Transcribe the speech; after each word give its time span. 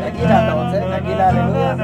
Tranquila, 0.00 0.38
José, 0.52 0.80
tranquila, 0.80 1.28
aleluya. 1.28 1.74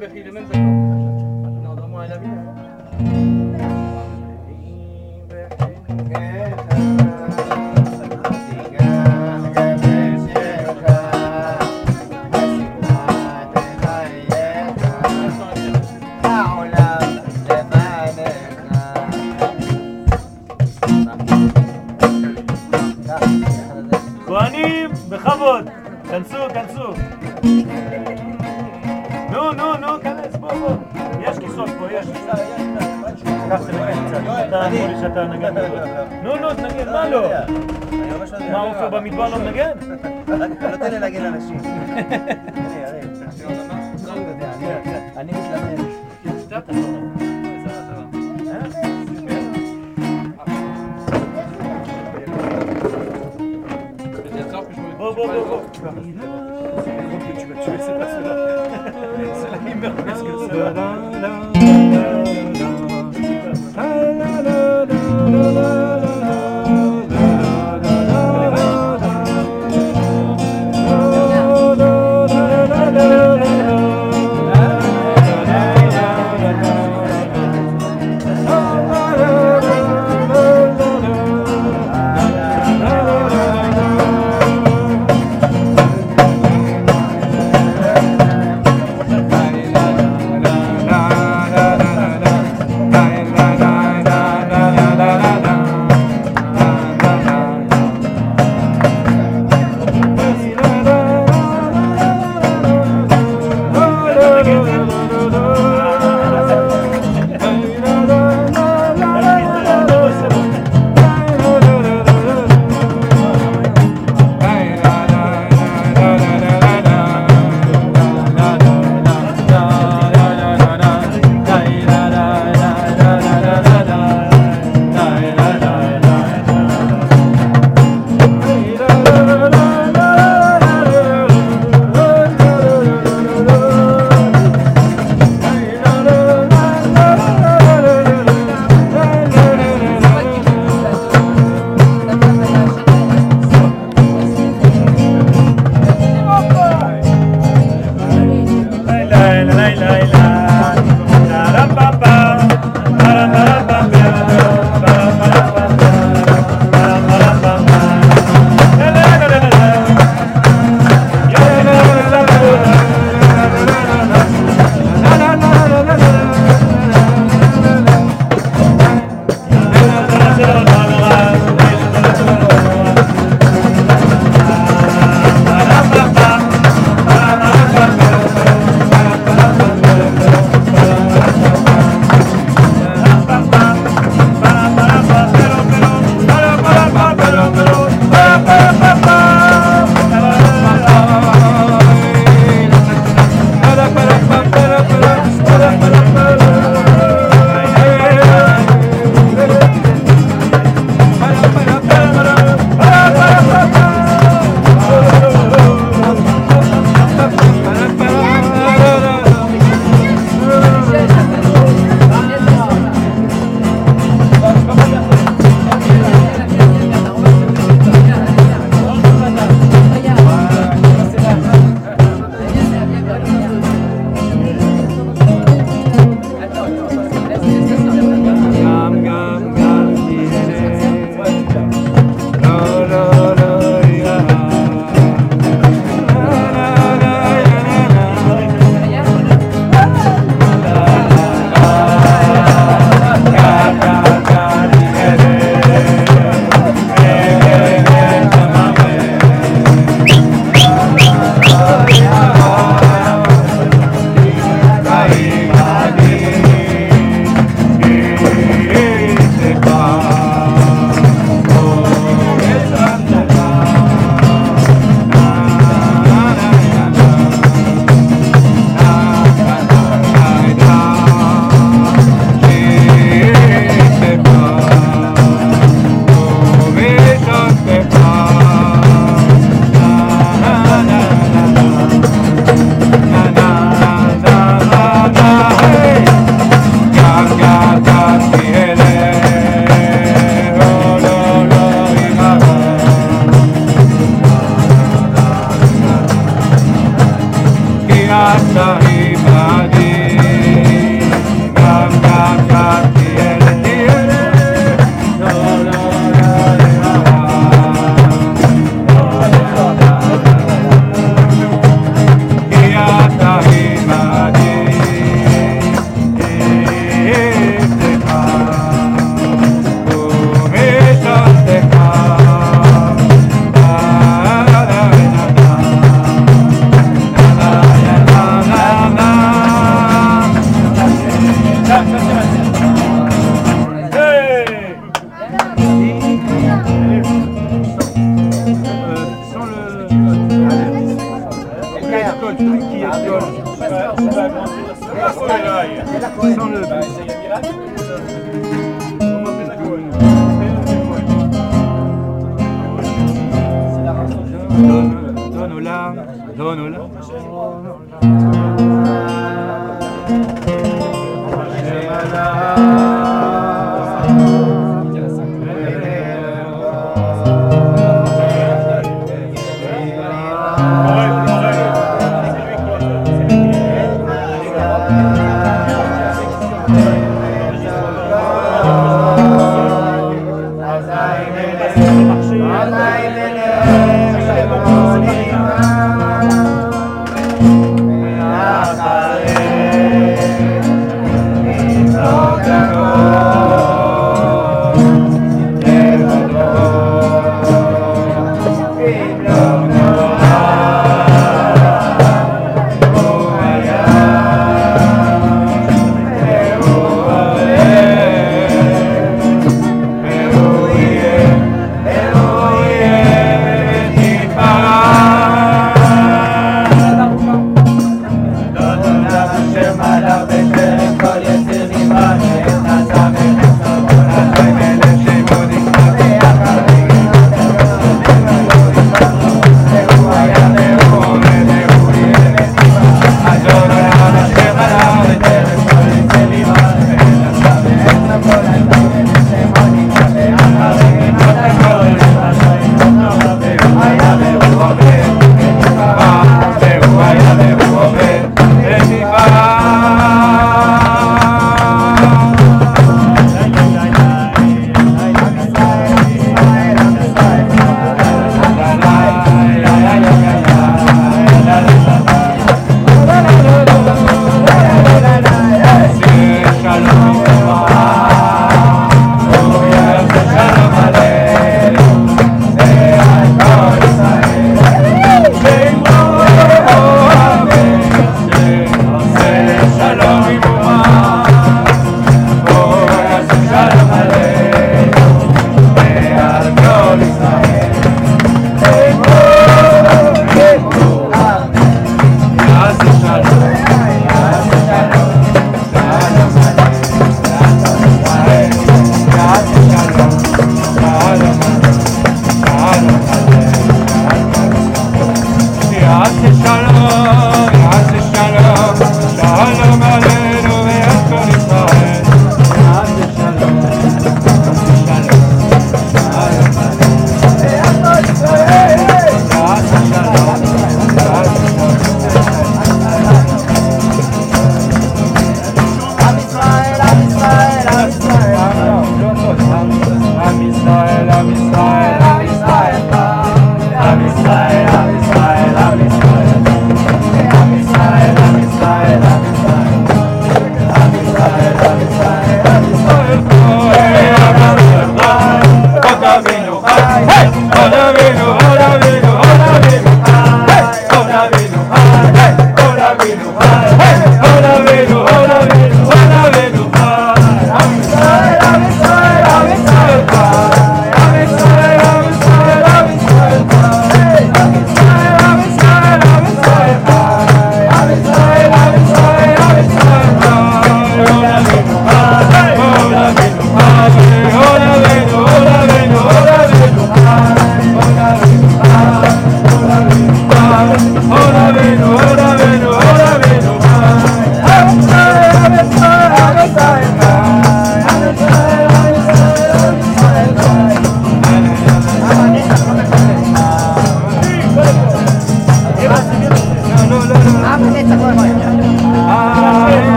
بخيل 0.00 0.34
من 0.34 0.59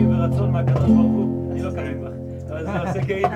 רחמים 0.00 0.20
ורצון 0.20 0.50
מהקדוש 0.52 0.84
ברוך 0.84 0.98
הוא, 1.12 1.52
אני 1.52 1.62
לא 1.62 1.70
קרוב 1.70 2.04
לך, 2.04 2.12
אבל 2.50 2.64
זה 2.64 2.78
עושה 2.80 3.04
כאילו. 3.04 3.28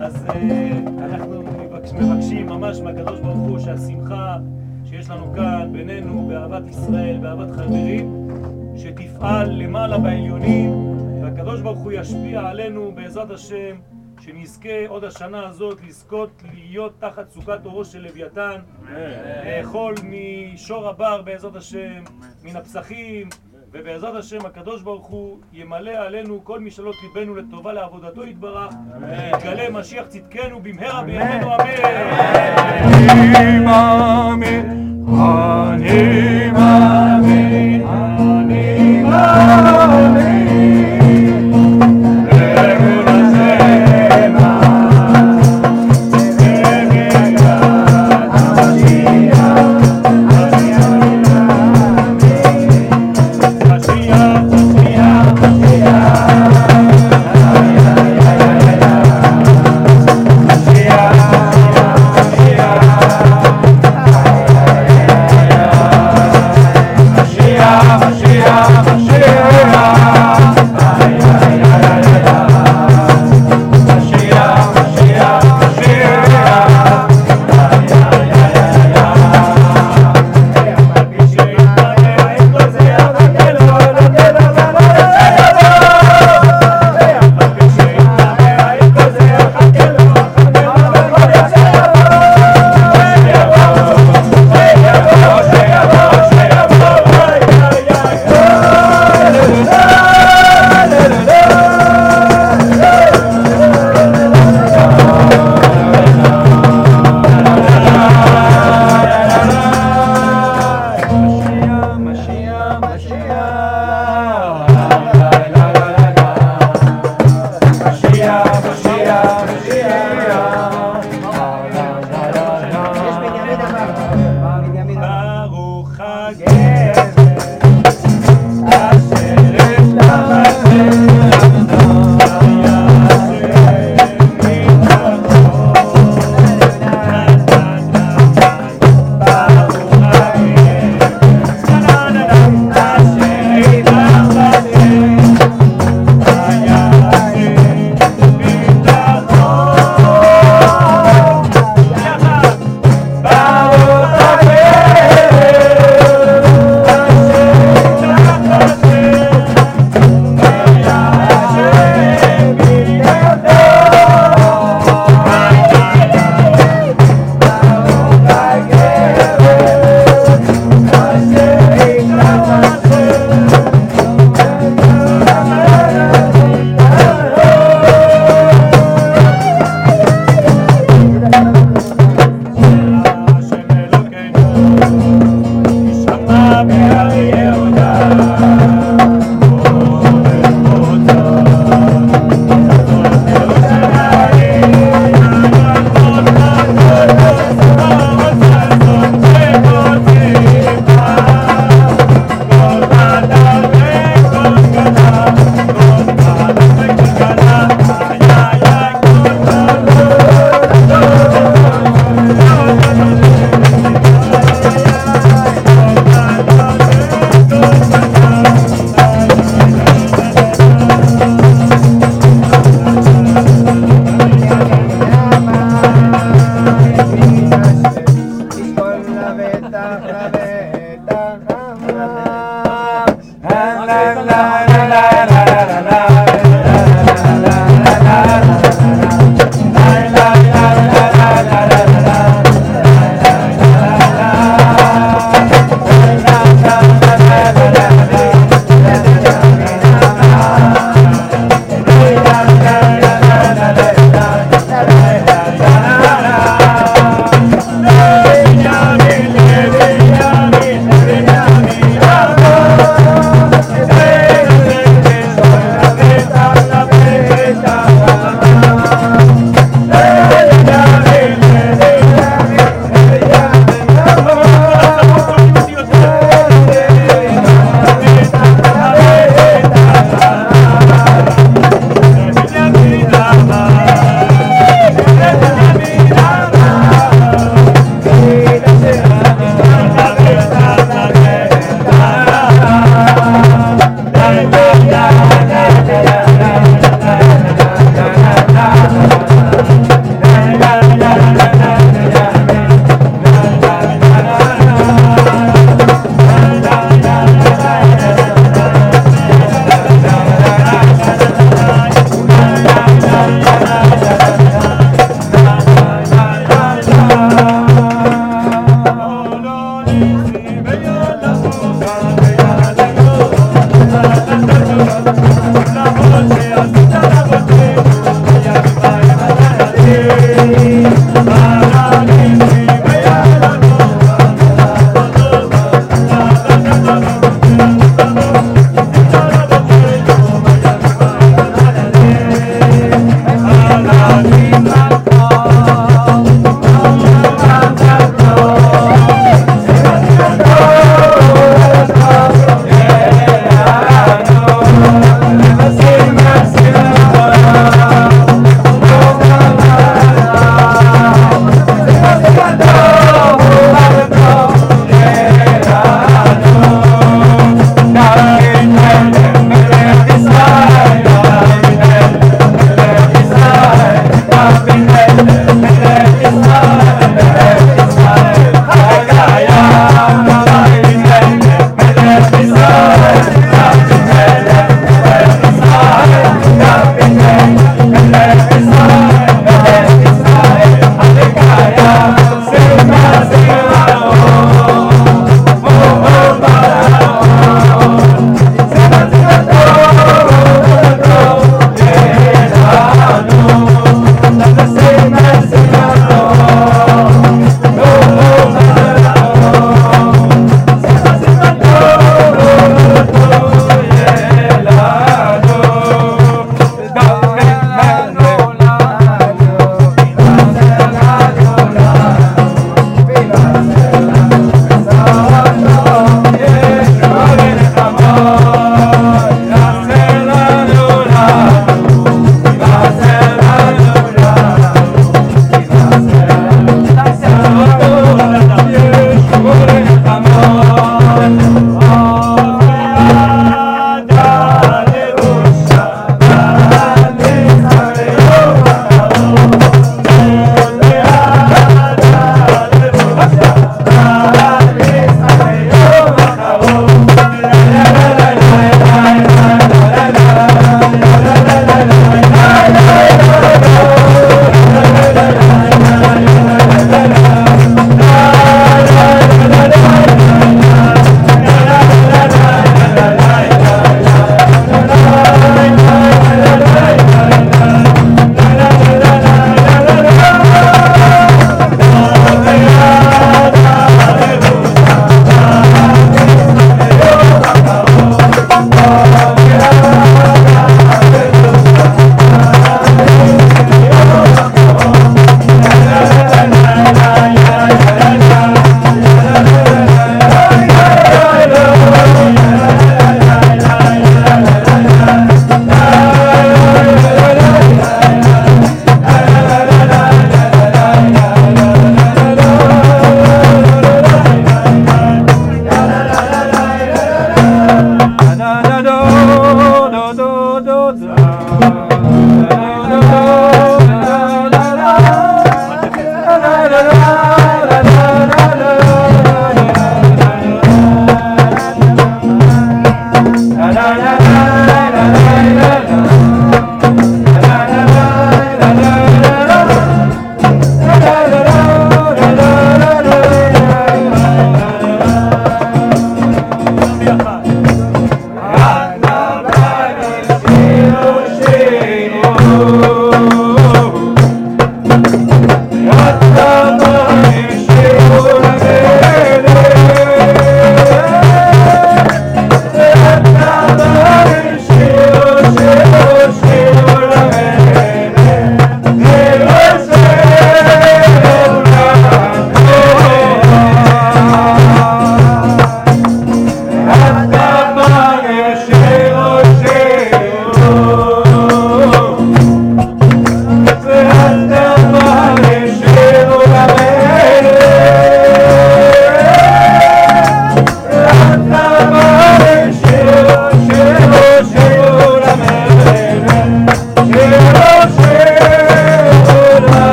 אז 0.00 0.26
אה, 0.28 0.70
אנחנו 1.04 1.42
מבקש- 1.42 1.92
מבקשים 1.92 2.46
ממש 2.46 2.80
מהקדוש 2.80 3.20
ברוך 3.20 3.36
הוא 3.38 3.58
שהשמחה 3.58 4.36
שיש 4.84 5.10
לנו 5.10 5.32
כאן 5.34 5.68
בינינו, 5.72 6.28
באהבת 6.28 6.68
ישראל, 6.70 7.18
באהבת 7.18 7.50
חברים, 7.56 8.28
שתפעל 8.76 9.50
למעלה 9.50 9.98
בעליונים, 9.98 10.70
והקדוש 11.22 11.60
ברוך 11.60 11.78
הוא 11.78 11.92
ישפיע 11.92 12.40
עלינו 12.40 12.92
בעזרת 12.94 13.30
השם, 13.30 13.76
שנזכה 14.20 14.86
עוד 14.88 15.04
השנה 15.04 15.46
הזאת 15.46 15.78
לזכות 15.88 16.30
להיות 16.54 16.92
תחת 17.00 17.30
סוכת 17.30 17.58
אורו 17.64 17.84
של 17.84 18.02
לוויתן, 18.02 18.56
לאכול 19.46 19.94
משור 20.10 20.88
הבר 20.88 21.22
בעזרת 21.22 21.56
השם, 21.56 22.02
מן 22.44 22.56
הפסחים, 22.56 23.28
ובעזרת 23.72 24.14
השם 24.14 24.46
הקדוש 24.46 24.82
ברוך 24.82 25.06
הוא 25.06 25.36
ימלא 25.52 25.90
עלינו 25.90 26.44
כל 26.44 26.60
משאלות 26.60 26.94
ליבנו 27.02 27.34
לטובה 27.34 27.72
לעבודתו 27.72 28.24
יתברך, 28.26 28.74
ויתגלה 29.00 29.70
משיח 29.70 30.06
צדקנו 30.06 30.60
במהרה 30.62 31.02
בימינו 31.02 31.54
אמן. 31.54 31.64
אני 32.78 33.58
מאמין, 33.64 34.70
אני 35.08 36.50
מאמין, 36.50 37.86
אני 37.86 39.02
מאמין. 39.02 39.67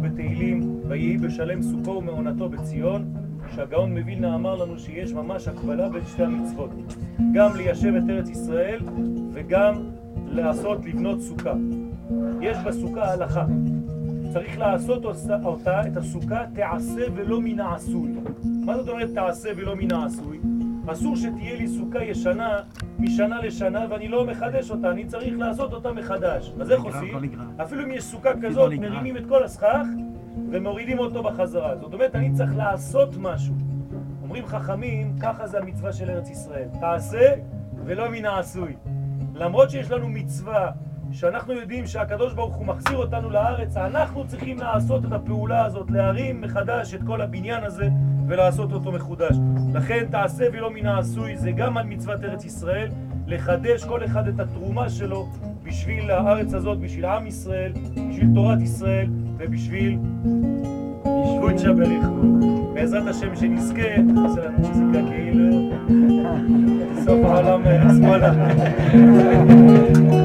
בתהילים, 0.00 0.80
ויהי 0.88 1.18
בשלם 1.18 1.62
סוכו 1.62 1.90
ומעונתו 1.90 2.48
בציון, 2.48 3.04
שהגאון 3.54 3.98
מווילנה 3.98 4.34
אמר 4.34 4.54
לנו 4.54 4.78
שיש 4.78 5.12
ממש 5.12 5.48
הקבלה 5.48 5.88
בין 5.88 6.02
שתי 6.06 6.22
המצוות. 6.22 6.70
גם 7.34 7.56
ליישב 7.56 7.94
את 7.94 8.10
ארץ 8.10 8.28
ישראל 8.28 8.80
וגם 9.32 9.74
לעשות, 10.26 10.84
לבנות 10.84 11.20
סוכה. 11.20 11.54
יש 12.40 12.56
בסוכה 12.66 13.12
הלכה. 13.12 13.46
צריך 14.32 14.58
לעשות 14.58 15.04
אותה, 15.44 15.80
את 15.86 15.96
הסוכה, 15.96 16.44
תעשה 16.54 17.02
ולא 17.14 17.40
מן 17.40 17.60
העשוי. 17.60 18.12
מה 18.44 18.76
זאת 18.76 18.88
אומרת 18.88 19.14
תעשה 19.14 19.48
ולא 19.56 19.76
מן 19.76 19.92
העשוי? 19.92 20.38
אסור 20.92 21.16
שתהיה 21.16 21.56
לי 21.56 21.68
סוכה 21.68 22.04
ישנה 22.04 22.58
משנה 22.98 23.40
לשנה 23.40 23.86
ואני 23.90 24.08
לא 24.08 24.26
מחדש 24.26 24.70
אותה, 24.70 24.90
אני 24.90 25.04
צריך 25.04 25.38
לעשות 25.38 25.72
אותה 25.72 25.92
מחדש. 25.92 26.52
אז 26.60 26.70
איך 26.70 26.82
עושים? 26.82 27.32
אפילו 27.62 27.84
אם 27.84 27.90
יש 27.90 28.04
סוכה 28.04 28.30
כזאת, 28.42 28.72
מרימים 28.72 29.16
את 29.16 29.26
כל 29.28 29.44
הסכך 29.44 29.86
ומורידים 30.50 30.98
אותו 30.98 31.22
בחזרה. 31.22 31.76
זאת 31.76 31.92
אומרת, 31.92 32.14
אני 32.14 32.32
צריך 32.32 32.56
לעשות 32.56 33.16
משהו. 33.18 33.54
אומרים 34.22 34.46
חכמים, 34.46 35.14
ככה 35.20 35.46
זה 35.46 35.58
המצווה 35.58 35.92
של 35.92 36.10
ארץ 36.10 36.30
ישראל. 36.30 36.68
תעשה 36.80 37.32
ולא 37.84 38.08
מן 38.10 38.24
העשוי. 38.24 38.76
למרות 39.34 39.70
שיש 39.70 39.90
לנו 39.90 40.08
מצווה 40.08 40.70
שאנחנו 41.12 41.52
יודעים 41.52 41.86
שהקדוש 41.86 42.32
ברוך 42.32 42.54
הוא 42.54 42.66
מחזיר 42.66 42.96
אותנו 42.96 43.30
לארץ, 43.30 43.76
אנחנו 43.76 44.26
צריכים 44.26 44.58
לעשות 44.58 45.04
את 45.04 45.12
הפעולה 45.12 45.64
הזאת, 45.64 45.90
להרים 45.90 46.40
מחדש 46.40 46.94
את 46.94 47.00
כל 47.06 47.20
הבניין 47.20 47.64
הזה 47.64 47.88
ולעשות 48.26 48.72
אותו 48.72 48.92
מחודש. 48.92 49.36
לכן 49.74 50.06
תעשה 50.10 50.44
ולא 50.52 50.70
מן 50.70 50.86
העשוי, 50.86 51.36
זה 51.36 51.50
גם 51.50 51.76
על 51.76 51.86
מצוות 51.86 52.24
ארץ 52.24 52.44
ישראל, 52.44 52.88
לחדש 53.26 53.84
כל 53.84 54.04
אחד 54.04 54.28
את 54.28 54.40
התרומה 54.40 54.90
שלו 54.90 55.28
בשביל 55.62 56.10
הארץ 56.10 56.54
הזאת, 56.54 56.78
בשביל 56.78 57.04
עם 57.04 57.26
ישראל, 57.26 57.72
בשביל 58.10 58.28
תורת 58.34 58.60
ישראל 58.60 59.08
ובשביל 59.38 59.98
קודשא 61.40 61.72
בריחו. 61.72 62.14
בעזרת 62.72 63.06
השם 63.06 63.36
שנזכה, 63.36 63.96
נעשה 64.06 64.40
לנו 64.40 64.58
מוזיקה 64.58 65.10
כאילו 65.10 65.70
סוף 67.04 67.24
העולם 67.24 67.66
אה, 67.66 67.82
שמאלה. 67.96 68.32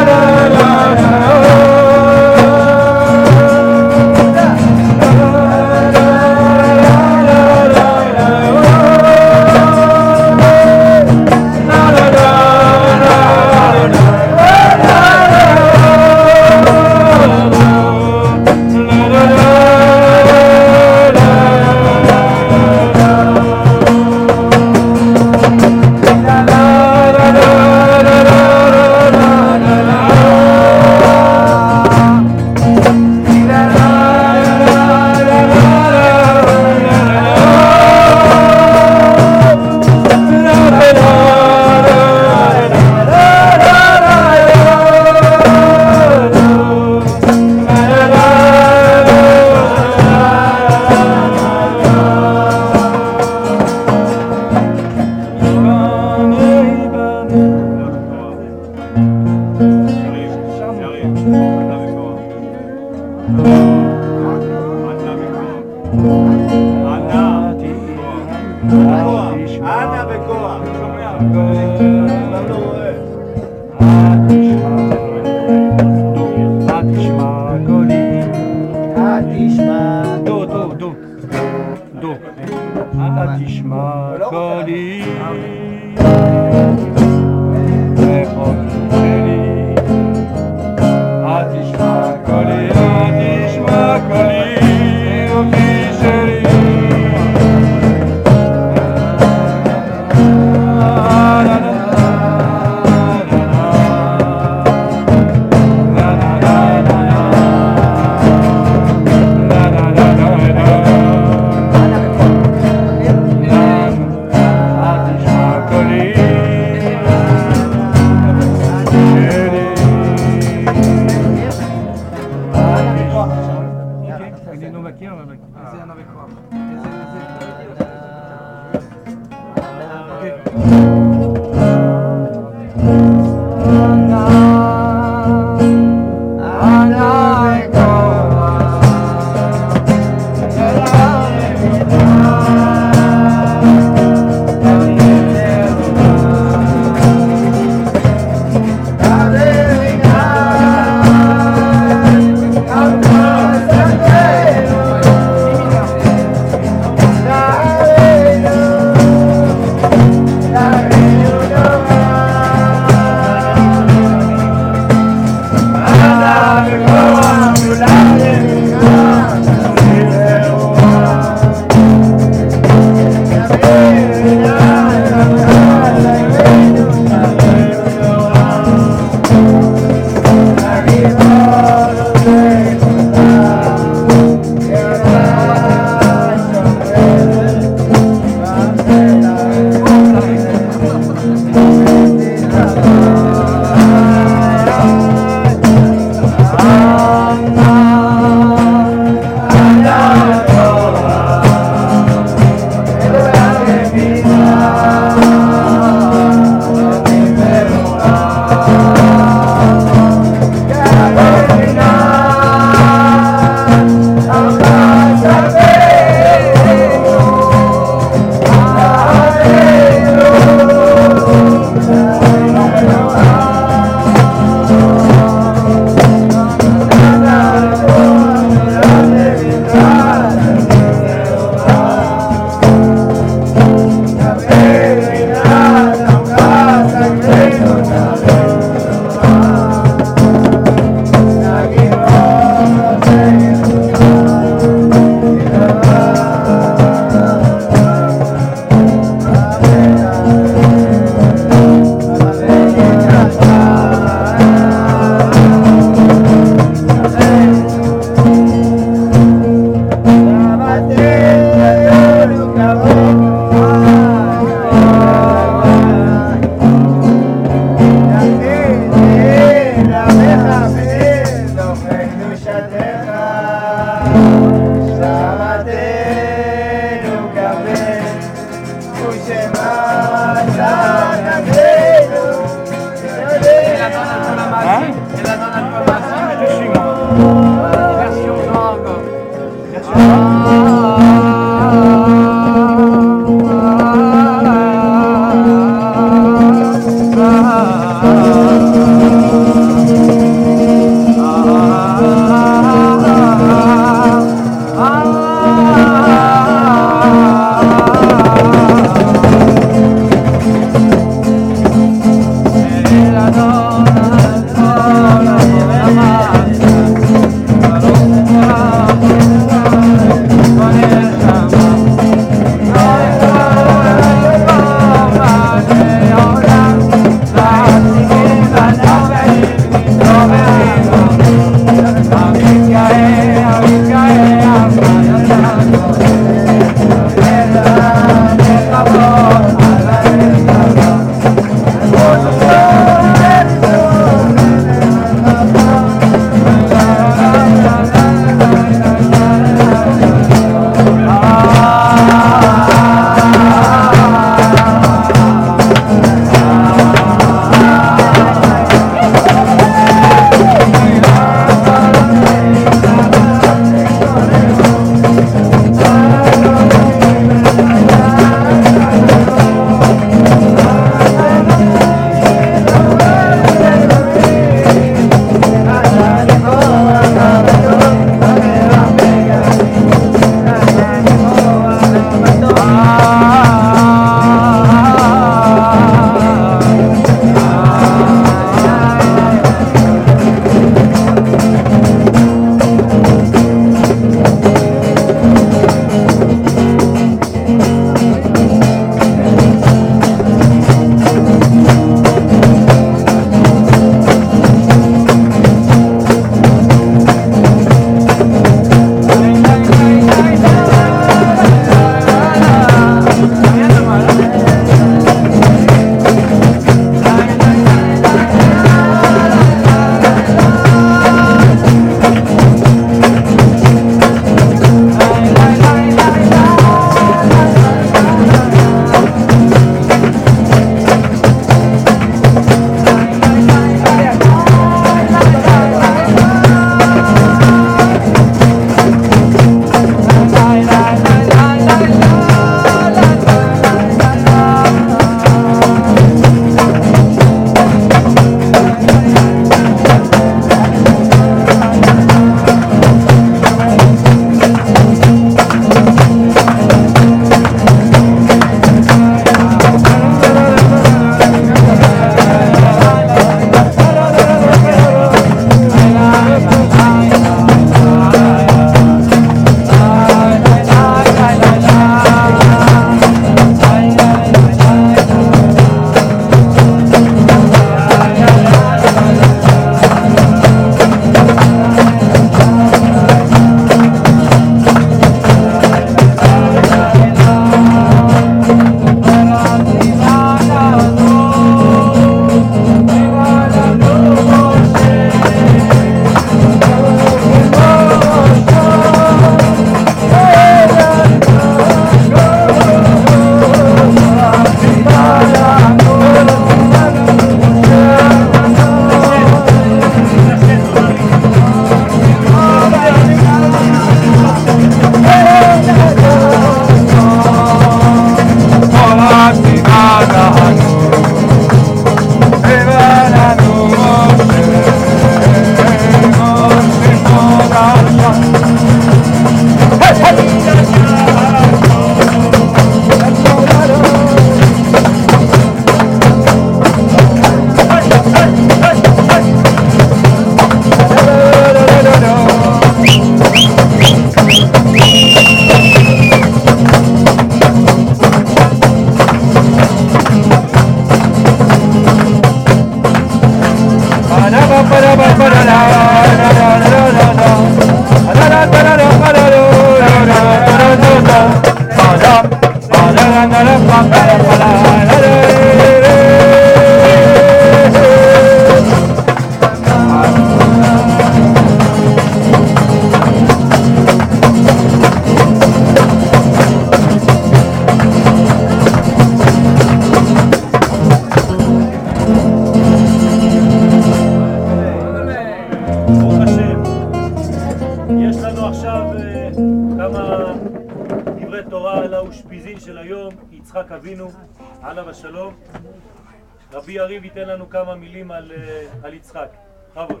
לנו 597.48 597.64
כמה 597.64 597.74
מילים 597.74 598.10
על, 598.10 598.32
אה, 598.32 598.66
על 598.82 598.94
יצחק. 598.94 599.28
בכבוד. 599.70 600.00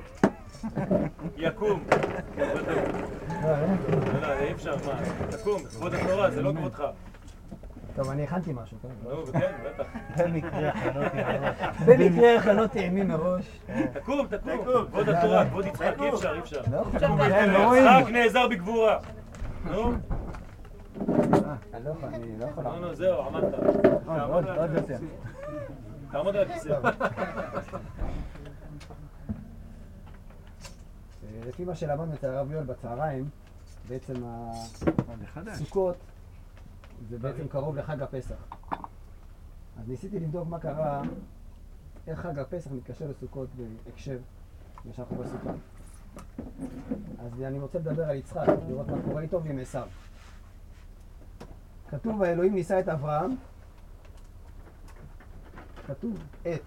יקום. 1.36 1.84
לא, 3.42 4.20
לא, 4.20 4.32
אי 4.32 4.52
אפשר, 4.52 4.74
מה? 4.86 5.00
תקום, 5.30 5.64
כבוד 5.64 5.94
התורה, 5.94 6.30
זה 6.30 6.42
לא 6.42 6.52
כבודך. 6.52 6.84
טוב, 7.96 8.10
אני 8.10 8.22
הכנתי 8.22 8.52
משהו, 8.54 8.78
כן? 8.82 8.88
נו, 9.02 9.26
כן, 9.26 9.52
בטח. 9.64 9.84
במקרה 10.16 10.68
הכנותי 10.68 11.16
מראש. 11.16 11.86
במקרה 11.86 12.36
הכנותי 12.36 12.78
עימי 12.78 13.02
מראש. 13.02 13.60
תקום, 13.92 14.26
תקום. 14.26 14.86
כבוד 14.86 15.08
התורה, 15.08 15.46
כבוד 15.46 15.66
יצחק, 15.66 15.94
אי 16.00 16.08
אפשר, 16.08 16.34
אי 16.34 16.38
אפשר. 16.38 16.62
לא 16.70 16.82
לא. 17.52 17.76
יצחק 17.76 18.10
נעזר 18.12 18.48
בגבורה. 18.48 18.98
נו, 19.64 19.82
אה, 19.82 19.94
אני 21.74 21.84
לא 21.84 21.90
יכול, 21.90 22.08
אני 22.14 22.38
לא 22.38 22.44
יכול. 22.44 22.64
נו, 22.64 22.76
נו, 22.76 22.94
זהו, 22.94 23.22
עמדת. 23.22 23.54
עוד, 24.28 24.44
תעמוד 26.12 26.36
על 26.36 26.50
הכיסא. 26.50 26.78
אה, 31.60 31.64
מה 31.64 31.74
שלמדנו 31.74 32.14
אצל 32.14 32.26
הרב 32.26 32.50
יואל 32.50 32.64
בצהריים, 32.64 33.28
בעצם 33.88 34.14
הסוכות 35.46 35.96
זה 37.08 37.18
בעצם 37.18 37.48
קרוב 37.48 37.76
לחג 37.76 38.02
הפסח. 38.02 38.48
אז 39.80 39.88
ניסיתי 39.88 40.20
לבדוק 40.20 40.48
מה 40.48 40.58
קרה, 40.58 41.02
איך 42.06 42.20
חג 42.20 42.38
הפסח 42.38 42.70
מתקשר 42.70 43.06
לסוכות 43.10 43.48
בהקשר, 43.54 44.18
ושאנחנו 44.86 45.16
בסוכה. 45.16 45.52
אז 47.18 47.42
אני 47.42 47.58
רוצה 47.58 47.78
לדבר 47.78 48.04
על 48.04 48.16
יצחק, 48.16 48.48
לראות 48.68 48.88
מה 48.88 49.02
קורה 49.02 49.22
איתו 49.22 49.44
ועם 49.44 49.58
עשיו. 49.58 49.88
כתוב, 51.88 52.22
האלוהים 52.22 52.54
נישא 52.54 52.80
את 52.80 52.88
אברהם, 52.88 53.30
כתוב 55.86 56.24
עת. 56.44 56.60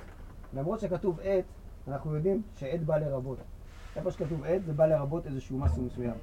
למרות 0.54 0.80
שכתוב 0.80 1.20
עת, 1.24 1.46
אנחנו 1.88 2.16
יודעים 2.16 2.42
שעת 2.56 2.84
בא 2.84 2.98
לרבות. 2.98 3.38
איפה 3.96 4.12
שכתוב 4.12 4.44
עת, 4.44 4.66
זה 4.66 4.74
בא 4.74 4.86
לרבות 4.86 5.28
איזשהו 5.28 5.58
משהו 5.58 5.84
מסוים. 5.84 6.16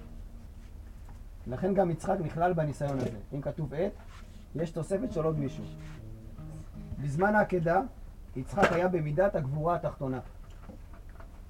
לכן 1.46 1.74
גם 1.74 1.90
יצחק 1.90 2.16
נכלל 2.20 2.52
בניסיון 2.52 2.98
הזה. 2.98 3.18
אם 3.34 3.40
כתוב 3.40 3.74
עת, 3.74 3.92
יש 4.54 4.70
תוספת 4.70 5.12
של 5.12 5.24
עוד 5.24 5.38
מישהו. 5.38 5.64
בזמן 7.02 7.34
העקדה, 7.34 7.80
יצחק 8.36 8.72
היה 8.72 8.88
במידת 8.88 9.34
הגבורה 9.34 9.74
התחתונה. 9.74 10.20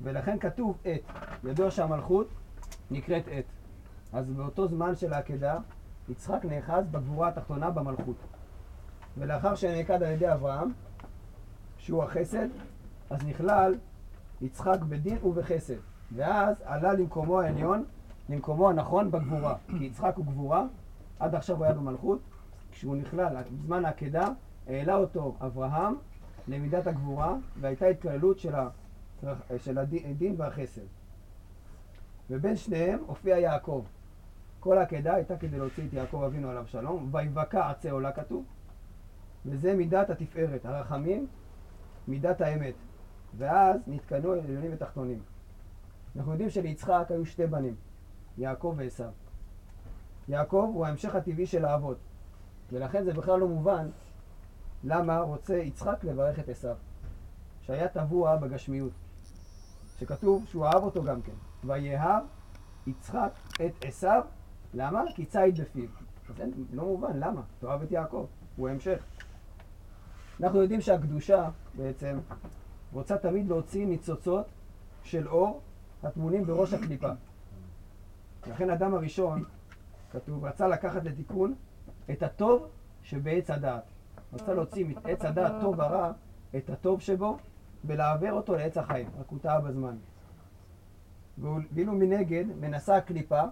ולכן 0.02 0.38
כתוב 0.38 0.78
עת. 0.84 1.00
ידוע 1.44 1.70
שהמלכות 1.70 2.28
נקראת 2.90 3.24
עת. 3.30 3.44
אז 4.12 4.30
באותו 4.30 4.68
זמן 4.68 4.96
של 4.96 5.12
העקדה, 5.12 5.58
יצחק 6.08 6.44
נאחז 6.44 6.86
בגבורה 6.90 7.28
התחתונה 7.28 7.70
במלכות. 7.70 8.16
ולאחר 9.18 9.54
שנעקד 9.54 10.02
על 10.02 10.12
ידי 10.12 10.32
אברהם, 10.32 10.72
שהוא 11.78 12.02
החסד, 12.04 12.48
אז 13.10 13.26
נכלל 13.26 13.74
יצחק 14.40 14.78
בדין 14.88 15.18
ובחסד. 15.22 15.74
ואז 16.12 16.62
עלה 16.64 16.92
למקומו 16.92 17.40
העליון, 17.40 17.84
למקומו 18.28 18.70
הנכון 18.70 19.10
בגבורה. 19.10 19.56
כי 19.78 19.84
יצחק 19.84 20.12
הוא 20.16 20.24
גבורה, 20.24 20.64
עד 21.18 21.34
עכשיו 21.34 21.56
הוא 21.56 21.64
היה 21.64 21.74
במלכות. 21.74 22.18
כשהוא 22.72 22.96
נכלל, 22.96 23.36
בזמן 23.58 23.84
העקדה, 23.84 24.28
העלה 24.66 24.94
אותו 24.94 25.36
אברהם 25.40 25.94
למידת 26.48 26.86
הגבורה, 26.86 27.34
והייתה 27.60 27.86
התקללות 27.86 28.38
של, 28.38 28.54
ה, 28.54 28.68
של 29.56 29.78
הדין 29.78 30.34
והחסד. 30.36 30.82
ובין 32.30 32.56
שניהם 32.56 32.98
הופיע 33.06 33.38
יעקב. 33.38 33.84
כל 34.60 34.78
העקדה 34.78 35.14
הייתה 35.14 35.36
כדי 35.36 35.58
להוציא 35.58 35.86
את 35.88 35.92
יעקב 35.92 36.22
אבינו 36.22 36.50
עליו 36.50 36.66
שלום, 36.66 37.08
ויבקע 37.12 37.70
עצי 37.70 37.90
עולה 37.90 38.12
כתוב. 38.12 38.44
וזה 39.46 39.74
מידת 39.74 40.10
התפארת, 40.10 40.66
הרחמים, 40.66 41.26
מידת 42.08 42.40
האמת. 42.40 42.74
ואז 43.38 43.80
נתקנו 43.86 44.32
עליונים 44.32 44.70
ותחתונים. 44.74 45.18
אנחנו 46.18 46.32
יודעים 46.32 46.50
שליצחק 46.50 47.06
היו 47.08 47.26
שתי 47.26 47.46
בנים, 47.46 47.74
יעקב 48.38 48.74
ועשו. 48.76 49.04
יעקב 50.28 50.70
הוא 50.74 50.86
ההמשך 50.86 51.14
הטבעי 51.14 51.46
של 51.46 51.64
האבות, 51.64 51.98
ולכן 52.72 53.04
זה 53.04 53.12
בכלל 53.12 53.40
לא 53.40 53.48
מובן 53.48 53.88
למה 54.84 55.20
רוצה 55.20 55.56
יצחק 55.56 56.04
לברך 56.04 56.38
את 56.38 56.48
עשו, 56.48 56.68
שהיה 57.62 57.88
טבוע 57.88 58.36
בגשמיות, 58.36 58.92
שכתוב 59.98 60.46
שהוא 60.46 60.66
אהב 60.66 60.82
אותו 60.82 61.04
גם 61.04 61.22
כן, 61.22 61.32
ויאהב 61.64 62.24
יצחק 62.86 63.32
את 63.66 63.84
עשו, 63.84 64.08
למה? 64.74 65.02
כי 65.14 65.26
ציד 65.26 65.60
בפיו. 65.60 65.88
אין, 66.40 66.52
לא 66.72 66.84
מובן, 66.84 67.16
למה? 67.18 67.42
תאהב 67.58 67.82
את 67.82 67.90
יעקב, 67.90 68.26
הוא 68.56 68.68
המשך. 68.68 69.04
אנחנו 70.40 70.62
יודעים 70.62 70.80
שהקדושה 70.80 71.50
בעצם 71.74 72.18
רוצה 72.92 73.18
תמיד 73.18 73.48
להוציא 73.48 73.86
ניצוצות 73.86 74.46
של 75.02 75.28
אור 75.28 75.60
הטמונים 76.02 76.44
בראש 76.44 76.74
הקליפה. 76.74 77.10
לכן 78.46 78.70
אדם 78.70 78.94
הראשון, 78.94 79.44
כתוב, 80.12 80.44
רצה 80.44 80.68
לקחת 80.68 81.04
לתיקון 81.04 81.54
את 82.10 82.22
הטוב 82.22 82.68
שבעץ 83.02 83.50
הדעת. 83.50 83.82
רצה 84.32 84.54
להוציא 84.54 84.84
מעץ 84.84 85.24
הדעת 85.24 85.52
טוב 85.60 85.74
ורע 85.78 86.12
את 86.56 86.70
הטוב 86.70 87.00
שבו 87.00 87.38
ולהעביר 87.84 88.32
אותו 88.32 88.54
לעץ 88.54 88.76
החיים, 88.76 89.08
רק 89.20 89.26
הוא 89.28 89.38
טעה 89.38 89.60
בזמן. 89.60 89.96
ואילו 91.38 91.92
מנגד 91.92 92.44
מנסה 92.60 92.96
הקליפה 92.96 93.42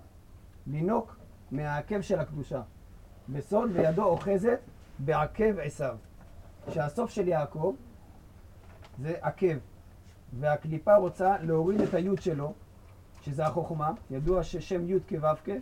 לינוק 0.66 1.16
מהעקב 1.50 2.00
של 2.00 2.20
הקדושה. 2.20 2.62
בסוד 3.28 3.70
וידו 3.72 4.04
אוחזת 4.04 4.58
בעקב 4.98 5.58
עשיו. 5.58 5.96
שהסוף 6.68 7.10
של 7.10 7.28
יעקב 7.28 7.74
זה 8.98 9.14
עקב, 9.20 9.56
והקליפה 10.32 10.96
רוצה 10.96 11.36
להוריד 11.42 11.80
את 11.80 11.94
היוד 11.94 12.22
שלו, 12.22 12.52
שזה 13.22 13.46
החוכמה. 13.46 13.92
ידוע 14.10 14.42
ששם 14.42 14.90
י' 14.90 14.98
כו' 15.08 15.52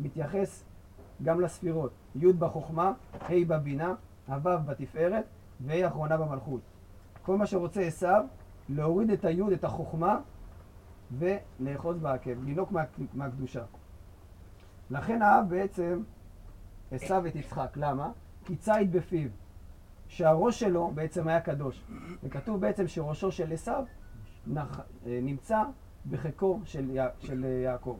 מתייחס 0.00 0.64
גם 1.22 1.40
לספירות. 1.40 1.92
י' 2.16 2.32
בחוכמה, 2.32 2.92
ה' 3.20 3.44
בבינה, 3.46 3.94
הו' 4.28 4.58
בתפארת 4.66 5.24
וה' 5.60 5.86
אחרונה 5.86 6.16
במלכות. 6.16 6.60
כל 7.22 7.36
מה 7.36 7.46
שרוצה 7.46 7.80
עשיו, 7.80 8.24
להוריד 8.68 9.10
את 9.10 9.24
היוד, 9.24 9.52
את 9.52 9.64
החוכמה, 9.64 10.18
ולאחוז 11.18 11.98
בעקב, 11.98 12.44
לינוק 12.44 12.72
מה, 12.72 12.82
מהקדושה. 13.14 13.62
לכן 14.90 15.22
אהב 15.22 15.48
בעצם 15.48 16.02
עשיו 16.90 17.26
את 17.26 17.36
יצחק. 17.36 17.76
למה? 17.76 18.10
כי 18.44 18.56
ציד 18.56 18.92
בפיו. 18.92 19.28
שהראש 20.16 20.60
שלו 20.60 20.90
בעצם 20.94 21.28
היה 21.28 21.40
קדוש. 21.40 21.82
וכתוב 22.22 22.60
בעצם 22.60 22.88
שראשו 22.88 23.32
של 23.32 23.52
עשיו 23.52 23.84
נח- 24.46 24.80
אה, 25.06 25.18
נמצא 25.22 25.62
בחיקו 26.10 26.60
של, 26.64 26.90
יע- 26.90 27.08
של 27.20 27.44
יעקב, 27.64 27.96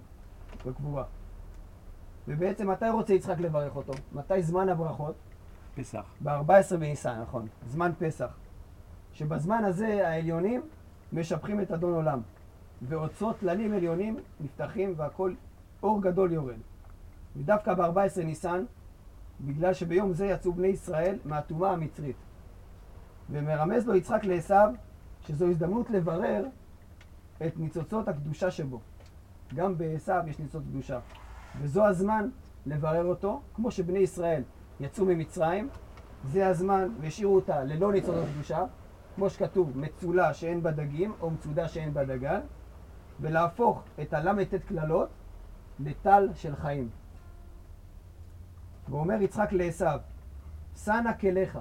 בקבורה. 0.66 1.04
ובעצם 2.28 2.70
מתי 2.70 2.88
רוצה 2.90 3.14
יצחק 3.14 3.38
לברך 3.40 3.76
אותו? 3.76 3.92
מתי 4.12 4.42
זמן 4.42 4.68
הברכות? 4.68 5.14
פסח. 5.76 6.04
ב-14 6.24 6.76
בניסן, 6.76 7.20
נכון, 7.22 7.46
זמן 7.66 7.92
פסח. 7.98 8.36
שבזמן 9.12 9.64
הזה 9.64 10.08
העליונים 10.08 10.62
משבחים 11.12 11.60
את 11.60 11.70
אדון 11.70 11.94
עולם. 11.94 12.20
ואוצרות 12.82 13.38
טללים 13.38 13.72
עליונים 13.72 14.16
נפתחים 14.40 14.94
והכל, 14.96 15.32
אור 15.82 16.02
גדול 16.02 16.32
יורד. 16.32 16.56
ודווקא 17.36 17.74
ב-14 17.74 18.24
ניסן, 18.24 18.64
בגלל 19.44 19.74
שביום 19.74 20.12
זה 20.12 20.26
יצאו 20.26 20.52
בני 20.52 20.66
ישראל 20.66 21.18
מהטומאה 21.24 21.70
המצרית. 21.70 22.16
ומרמז 23.30 23.86
לו 23.86 23.94
יצחק 23.94 24.24
לעשיו 24.24 24.72
שזו 25.20 25.46
הזדמנות 25.46 25.90
לברר 25.90 26.44
את 27.46 27.58
ניצוצות 27.58 28.08
הקדושה 28.08 28.50
שבו. 28.50 28.80
גם 29.54 29.78
בעשיו 29.78 30.22
יש 30.26 30.38
ניצוץ 30.38 30.62
קדושה. 30.62 31.00
וזו 31.60 31.86
הזמן 31.86 32.28
לברר 32.66 33.04
אותו, 33.04 33.40
כמו 33.54 33.70
שבני 33.70 33.98
ישראל 33.98 34.42
יצאו 34.80 35.04
ממצרים, 35.04 35.68
זה 36.24 36.48
הזמן 36.48 36.88
והשאירו 37.00 37.34
אותה 37.34 37.64
ללא 37.64 37.92
ניצוצות 37.92 38.24
קדושה, 38.34 38.64
כמו 39.14 39.30
שכתוב, 39.30 39.78
מצולה 39.78 40.34
שאין 40.34 40.62
בה 40.62 40.70
דגים, 40.70 41.12
או 41.20 41.30
מצודה 41.30 41.68
שאין 41.68 41.94
בה 41.94 42.04
דגן, 42.04 42.40
ולהפוך 43.20 43.82
את 44.02 44.14
הל"ט 44.14 44.54
קללות 44.54 45.08
לטל 45.80 46.28
של 46.34 46.56
חיים. 46.56 46.88
ואומר 48.88 49.22
יצחק 49.22 49.52
לעשיו, 49.52 50.00
שא 50.76 51.00
נא 51.00 51.12
כליך 51.12 51.58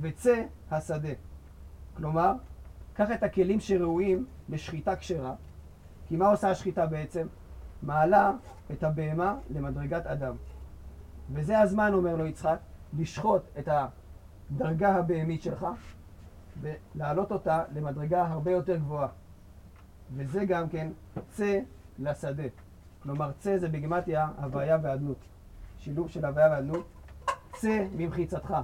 וצא 0.00 0.42
השדה. 0.70 1.12
כלומר, 1.96 2.32
קח 2.94 3.10
את 3.10 3.22
הכלים 3.22 3.60
שראויים 3.60 4.26
לשחיטה 4.48 4.96
כשרה, 4.96 5.34
כי 6.08 6.16
מה 6.16 6.28
עושה 6.28 6.50
השחיטה 6.50 6.86
בעצם? 6.86 7.26
מעלה 7.82 8.32
את 8.72 8.82
הבהמה 8.82 9.36
למדרגת 9.50 10.06
אדם. 10.06 10.34
וזה 11.32 11.58
הזמן, 11.58 11.92
אומר 11.94 12.16
לו 12.16 12.26
יצחק, 12.26 12.58
לשחוט 12.98 13.42
את 13.58 13.68
הדרגה 13.68 14.96
הבהמית 14.96 15.42
שלך 15.42 15.66
ולהעלות 16.60 17.32
אותה 17.32 17.64
למדרגה 17.74 18.26
הרבה 18.26 18.50
יותר 18.50 18.76
גבוהה. 18.76 19.08
וזה 20.14 20.44
גם 20.44 20.68
כן 20.68 20.88
צא 21.28 21.60
לשדה. 21.98 22.48
כלומר, 23.02 23.32
צא 23.38 23.58
זה 23.58 23.68
בגימטיה 23.68 24.28
הוויה 24.42 24.78
ואדנות. 24.82 25.18
שילוב 25.86 26.08
של 26.08 26.24
הוויה 26.24 26.50
ואדנות. 26.50 26.86
צא 27.52 27.86
ממחיצתך, 27.96 28.54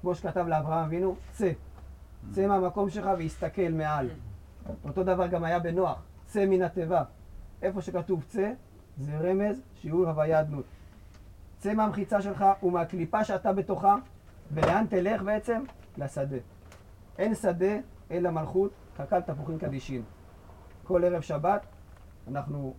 כמו 0.00 0.14
שכתב 0.14 0.46
לאברהם 0.48 0.84
אבינו, 0.84 1.16
צא. 1.32 1.52
צא 2.30 2.46
מהמקום 2.46 2.90
שלך 2.90 3.08
והסתכל 3.18 3.68
מעל. 3.72 4.08
אותו 4.84 5.04
דבר 5.04 5.26
גם 5.26 5.44
היה 5.44 5.58
בנוח, 5.58 6.02
צא 6.26 6.46
מן 6.46 6.62
התיבה. 6.62 7.04
איפה 7.62 7.82
שכתוב 7.82 8.24
צא, 8.28 8.52
זה 8.98 9.18
רמז 9.18 9.60
שיעור 9.74 10.08
הוויה 10.08 10.40
אדנות. 10.40 10.64
צא 11.58 11.74
מהמחיצה 11.74 12.22
שלך 12.22 12.44
ומהקליפה 12.62 13.24
שאתה 13.24 13.52
בתוכה, 13.52 13.96
ולאן 14.50 14.86
תלך 14.88 15.22
בעצם? 15.22 15.62
לשדה. 15.98 16.38
אין 17.18 17.34
שדה 17.34 17.76
אלא 18.10 18.30
מלכות, 18.30 18.70
קק"ל 18.96 19.20
תפוחים 19.20 19.58
קדישין. 19.58 20.02
כל 20.84 21.04
ערב 21.04 21.20
שבת, 21.20 21.66
אנחנו, 22.28 22.74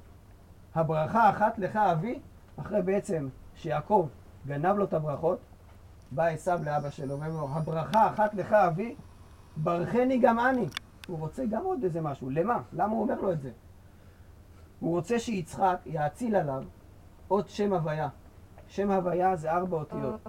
הברכה 0.76 1.30
אחת 1.30 1.60
לך 1.60 1.76
אבי, 1.76 2.20
אחרי 2.60 2.82
בעצם 2.82 3.28
שיעקב 3.56 4.08
גנב 4.48 4.78
לו 4.78 4.84
את 4.84 4.94
הברכות, 4.94 5.40
בא 6.12 6.26
עשיו 6.26 6.60
לאבא 6.66 6.90
שלו 6.90 7.10
ואומר 7.10 7.30
לו, 7.30 7.50
הברכה 7.52 8.08
אחת 8.08 8.34
לך 8.34 8.54
אבי, 8.54 8.96
ברכני 9.58 10.18
גם 10.18 10.40
אני. 10.40 10.66
הוא 11.08 11.20
רוצה 11.20 11.46
גם 11.46 11.64
עוד 11.64 11.84
איזה 11.84 12.02
משהו. 12.02 12.30
למה? 12.30 12.62
למה 12.74 12.94
הוא 12.94 13.02
אומר 13.02 13.22
לו 13.22 13.32
את 13.32 13.42
זה? 13.42 13.52
הוא 14.80 14.96
רוצה 14.96 15.20
שיצחק 15.20 15.78
יאציל 15.86 16.36
עליו 16.36 16.64
עוד 17.28 17.50
שם 17.50 17.74
הוויה. 17.74 18.10
שם 18.68 18.92
הוויה 18.92 19.36
זה 19.36 19.52
ארבע 19.52 19.78
אותיות. 19.78 20.28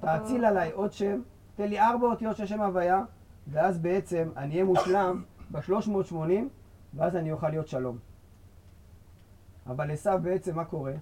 תאציל 0.00 0.44
עליי 0.44 0.72
עוד 0.72 0.92
שם, 0.92 1.20
תן 1.56 1.68
לי 1.68 1.80
ארבע 1.80 2.06
אותיות 2.06 2.36
של 2.36 2.46
שם 2.46 2.60
הוויה, 2.60 3.02
ואז 3.48 3.78
בעצם 3.78 4.28
אני 4.36 4.52
אהיה 4.54 4.64
מושלם 4.64 5.22
ב-380, 5.50 6.14
ואז 6.94 7.16
אני 7.16 7.32
אוכל 7.32 7.48
להיות 7.48 7.68
שלום. 7.68 7.98
אבל 9.66 9.90
עשו 9.90 10.10
בעצם, 10.22 10.56
מה 10.56 10.64
קורה? 10.64 10.92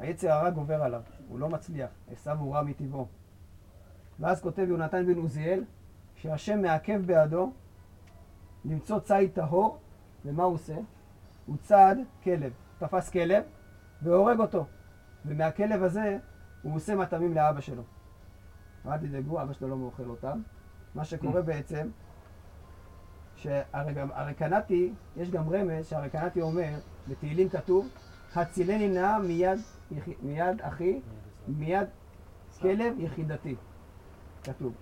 היצר 0.00 0.32
הרע 0.32 0.50
גובר 0.50 0.82
עליו, 0.82 1.02
הוא 1.28 1.38
לא 1.38 1.48
מצליח, 1.48 1.90
עשו 2.12 2.30
הוא 2.30 2.54
רע 2.54 2.62
מטבעו. 2.62 3.06
ואז 4.20 4.40
כותב 4.42 4.66
יונתן 4.68 5.06
בן 5.06 5.18
עוזיאל, 5.18 5.64
שהשם 6.14 6.62
מעכב 6.62 7.02
בעדו 7.06 7.52
למצוא 8.64 9.00
ציד 9.00 9.30
טהור, 9.30 9.78
ומה 10.24 10.42
הוא 10.42 10.54
עושה? 10.54 10.76
הוא 11.46 11.56
צד 11.62 11.96
כלב, 12.24 12.52
תפס 12.78 13.10
כלב 13.10 13.44
והורג 14.02 14.40
אותו. 14.40 14.66
ומהכלב 15.26 15.82
הזה 15.82 16.18
הוא 16.62 16.74
עושה 16.74 16.94
מטעמים 16.94 17.34
לאבא 17.34 17.60
שלו. 17.60 17.82
אל 18.86 18.98
תדאגו, 18.98 19.42
אבא 19.42 19.52
שלו 19.52 19.68
לא 19.68 19.76
מאוכל 19.76 20.08
אותם. 20.08 20.42
מה 20.94 21.04
שקורה 21.04 21.42
בעצם, 21.42 21.88
שהרי 23.36 23.94
קנאתי, 24.36 24.92
יש 25.16 25.30
גם 25.30 25.48
רמז 25.48 25.86
שהרי 25.86 26.10
קנאתי 26.10 26.40
אומר, 26.40 26.74
בתהילים 27.08 27.48
כתוב, 27.48 27.88
הצילני 28.34 28.88
נא 28.88 29.18
מיד, 29.18 29.58
מיד 30.22 30.60
אחי, 30.60 31.00
מיד 31.48 31.86
כלב 32.60 32.94
יחידתי. 32.98 33.54
כתוב. 34.44 34.72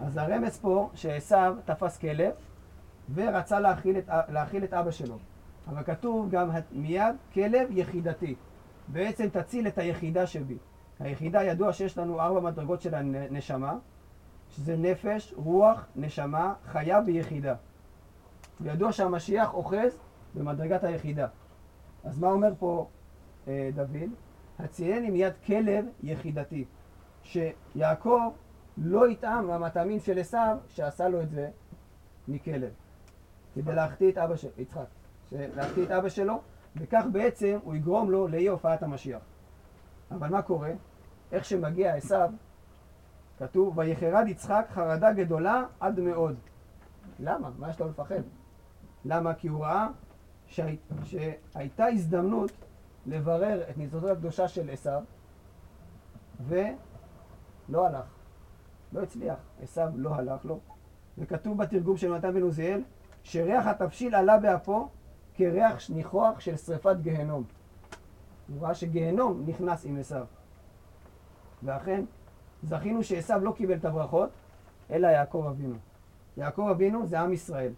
אז 0.00 0.16
הרמז 0.16 0.58
פה 0.58 0.90
שעשו 0.94 1.36
תפס 1.64 1.98
כלב 1.98 2.32
ורצה 3.14 3.60
להאכיל 3.60 3.98
את, 3.98 4.08
להאכיל 4.28 4.64
את 4.64 4.72
אבא 4.74 4.90
שלו. 4.90 5.18
אבל 5.68 5.82
כתוב 5.82 6.30
גם 6.30 6.50
מיד 6.72 7.14
כלב 7.34 7.68
יחידתי. 7.70 8.34
בעצם 8.88 9.28
תציל 9.28 9.68
את 9.68 9.78
היחידה 9.78 10.26
שבי. 10.26 10.58
היחידה 11.00 11.42
ידוע 11.42 11.72
שיש 11.72 11.98
לנו 11.98 12.20
ארבע 12.20 12.40
מדרגות 12.40 12.80
של 12.80 12.94
הנשמה, 12.94 13.74
שזה 14.50 14.76
נפש, 14.76 15.34
רוח, 15.36 15.86
נשמה, 15.96 16.54
חיה 16.66 17.00
ויחידה. 17.06 17.54
וידוע 18.60 18.92
שהמשיח 18.92 19.54
אוחז 19.54 19.98
במדרגת 20.34 20.84
היחידה. 20.84 21.26
אז 22.04 22.18
מה 22.18 22.28
אומר 22.28 22.52
פה 22.58 22.88
דוד? 23.74 24.10
הצייני 24.58 25.10
מיד 25.10 25.32
כלב 25.46 25.84
יחידתי. 26.02 26.64
שיעקב 27.22 28.20
לא 28.76 29.08
יטעם 29.08 29.46
מהמטעמים 29.46 30.00
של 30.00 30.18
עשיו 30.18 30.56
שעשה 30.68 31.08
לו 31.08 31.22
את 31.22 31.30
זה 31.30 31.50
מכלב. 32.28 32.70
כדי 33.54 33.74
להחטיא 33.74 34.12
את 34.12 34.18
אבא 34.18 34.36
שלו, 34.36 34.50
יצחק, 34.58 34.84
להחטיא 35.32 35.84
את 35.84 35.90
אבא 35.90 36.08
שלו, 36.08 36.40
וכך 36.76 37.04
בעצם 37.12 37.58
הוא 37.64 37.74
יגרום 37.74 38.10
לו 38.10 38.28
לאי 38.28 38.46
הופעת 38.48 38.82
המשיח. 38.82 39.22
אבל 40.10 40.28
מה 40.28 40.42
קורה? 40.42 40.72
איך 41.32 41.44
שמגיע 41.44 41.94
עשיו, 41.94 42.30
כתוב, 43.38 43.78
ויחרד 43.78 44.28
יצחק 44.28 44.66
חרדה 44.70 45.12
גדולה 45.12 45.64
עד 45.80 46.00
מאוד. 46.00 46.36
למה? 47.20 47.50
מה 47.58 47.70
יש 47.70 47.80
לו 47.80 47.88
לפחד? 47.88 48.22
למה? 49.04 49.34
כי 49.34 49.48
הוא 49.48 49.64
ראה 49.64 49.88
שהי... 50.46 50.76
שהייתה 51.04 51.86
הזדמנות 51.86 52.52
לברר 53.06 53.70
את 53.70 53.78
ניצוצות 53.78 54.10
הקדושה 54.10 54.48
של 54.48 54.70
עשיו, 54.70 55.02
ולא 56.48 57.86
הלך. 57.86 58.04
לא 58.92 59.02
הצליח. 59.02 59.38
עשיו 59.62 59.88
לא 59.94 60.14
הלך 60.14 60.44
לו. 60.44 60.60
וכתוב 61.18 61.58
בתרגום 61.58 61.96
של 61.96 62.14
נתן 62.14 62.34
בן 62.34 62.42
עוזיאל, 62.42 62.82
שריח 63.22 63.66
התבשיל 63.66 64.14
עלה 64.14 64.38
באפו 64.38 64.88
כריח 65.34 65.90
ניחוח 65.90 66.40
של 66.40 66.56
שריפת 66.56 66.96
גהנום. 67.02 67.44
הוא 68.48 68.62
ראה 68.62 68.74
שגהנום 68.74 69.44
נכנס 69.46 69.84
עם 69.84 69.96
עשיו. 69.96 70.26
ואכן, 71.62 72.04
זכינו 72.62 73.04
שעשיו 73.04 73.40
לא 73.44 73.52
קיבל 73.56 73.74
את 73.74 73.84
הברכות, 73.84 74.30
אלא 74.90 75.06
יעקב 75.06 75.46
אבינו. 75.50 75.76
יעקב 76.36 76.68
אבינו 76.70 77.06
זה 77.06 77.20
עם 77.20 77.32
ישראל. 77.32 77.72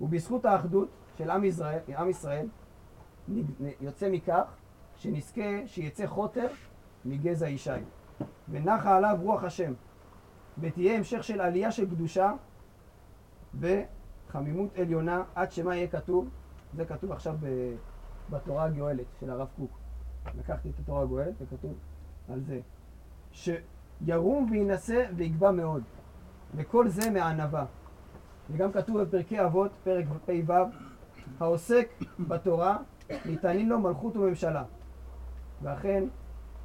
ובזכות 0.00 0.44
האחדות 0.44 0.88
של 1.18 1.30
עם 1.30 1.44
ישראל, 1.44 1.78
עם 1.98 2.08
ישראל 2.08 2.46
יוצא 3.80 4.10
מכך 4.10 4.44
שנזכה 4.96 5.66
שיצא 5.66 6.06
חוטר 6.06 6.46
מגזע 7.04 7.48
ישי. 7.48 7.70
ונחה 8.48 8.96
עליו 8.96 9.16
רוח 9.22 9.44
השם. 9.44 9.72
ותהיה 10.58 10.96
המשך 10.96 11.24
של 11.24 11.40
עלייה 11.40 11.72
של 11.72 11.90
קדושה 11.90 12.32
וחמימות 13.60 14.78
עליונה 14.78 15.22
עד 15.34 15.52
שמה 15.52 15.76
יהיה 15.76 15.88
כתוב, 15.88 16.28
זה 16.74 16.84
כתוב 16.84 17.12
עכשיו 17.12 17.36
בתורה 18.30 18.64
הגואלת 18.64 19.06
של 19.20 19.30
הרב 19.30 19.48
קוק. 19.56 19.78
לקחתי 20.38 20.70
את 20.70 20.74
התורה 20.78 21.02
הגואלת 21.02 21.34
וכתוב 21.40 21.74
על 22.32 22.40
זה. 22.40 22.60
שירום 23.32 24.46
וינשא 24.50 25.06
ויגבה 25.16 25.52
מאוד. 25.52 25.82
וכל 26.54 26.88
זה 26.88 27.10
מענווה. 27.10 27.64
וגם 28.50 28.72
כתוב 28.72 29.02
בפרקי 29.02 29.44
אבות, 29.44 29.70
פרק 29.84 30.04
פ"ו, 30.26 30.52
העוסק 31.40 31.88
בתורה, 32.28 32.78
ניתנים 33.24 33.68
לו 33.68 33.78
מלכות 33.78 34.16
וממשלה. 34.16 34.64
ואכן, 35.62 36.04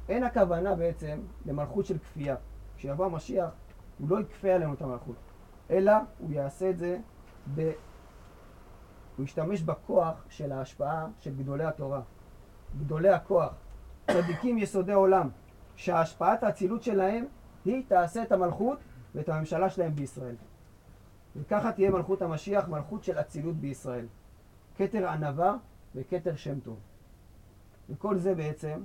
אין 0.08 0.24
הכוונה 0.24 0.74
בעצם 0.74 1.20
למלכות 1.46 1.86
של 1.86 1.98
כפייה. 1.98 2.36
כשיבוא 2.76 3.06
המשיח, 3.06 3.50
הוא 3.98 4.08
לא 4.08 4.20
יכפה 4.20 4.48
עלינו 4.48 4.74
את 4.74 4.82
המלכות, 4.82 5.16
אלא 5.70 5.92
הוא 6.18 6.32
יעשה 6.32 6.70
את 6.70 6.78
זה, 6.78 6.98
ב... 7.54 7.70
הוא 9.16 9.24
ישתמש 9.24 9.62
בכוח 9.62 10.24
של 10.28 10.52
ההשפעה 10.52 11.06
של 11.18 11.34
גדולי 11.34 11.64
התורה, 11.64 12.00
גדולי 12.78 13.08
הכוח, 13.08 13.54
צדיקים 14.10 14.58
יסודי 14.58 14.92
עולם, 14.92 15.28
שהשפעת 15.76 16.42
האצילות 16.42 16.82
שלהם 16.82 17.24
היא 17.64 17.82
תעשה 17.88 18.22
את 18.22 18.32
המלכות 18.32 18.78
ואת 19.14 19.28
הממשלה 19.28 19.70
שלהם 19.70 19.94
בישראל. 19.94 20.34
וככה 21.36 21.72
תהיה 21.72 21.90
מלכות 21.90 22.22
המשיח, 22.22 22.68
מלכות 22.68 23.04
של 23.04 23.20
אצילות 23.20 23.56
בישראל. 23.56 24.06
כתר 24.76 25.08
ענווה 25.08 25.56
וכתר 25.96 26.36
שם 26.36 26.60
טוב. 26.60 26.76
וכל 27.90 28.16
זה 28.16 28.34
בעצם 28.34 28.80